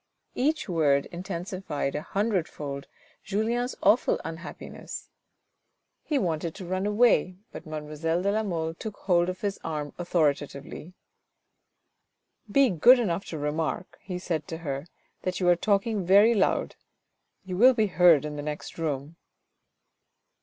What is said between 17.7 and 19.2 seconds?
be heard in the next room."